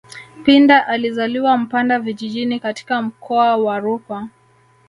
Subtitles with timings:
[0.43, 4.27] Pinda alizaliwa Mpanda vijijini katika mkoa wa Rukwa